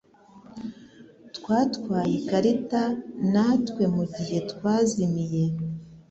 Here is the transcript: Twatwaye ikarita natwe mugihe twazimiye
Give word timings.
Twatwaye 1.35 2.13
ikarita 2.19 2.83
natwe 3.31 3.83
mugihe 3.95 4.37
twazimiye 4.51 5.43